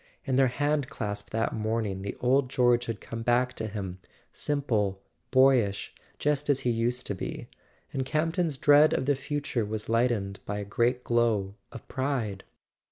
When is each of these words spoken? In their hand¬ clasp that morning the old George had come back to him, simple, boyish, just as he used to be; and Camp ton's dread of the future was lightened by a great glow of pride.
In 0.25 0.35
their 0.35 0.49
hand¬ 0.49 0.87
clasp 0.89 1.29
that 1.29 1.53
morning 1.53 2.01
the 2.01 2.17
old 2.19 2.49
George 2.49 2.87
had 2.87 2.99
come 2.99 3.21
back 3.21 3.53
to 3.53 3.67
him, 3.67 3.99
simple, 4.33 4.99
boyish, 5.29 5.93
just 6.17 6.49
as 6.49 6.61
he 6.61 6.71
used 6.71 7.05
to 7.05 7.13
be; 7.13 7.47
and 7.93 8.03
Camp 8.03 8.33
ton's 8.33 8.57
dread 8.57 8.93
of 8.93 9.05
the 9.05 9.13
future 9.13 9.63
was 9.63 9.89
lightened 9.89 10.39
by 10.43 10.57
a 10.57 10.65
great 10.65 11.03
glow 11.03 11.53
of 11.71 11.87
pride. 11.87 12.43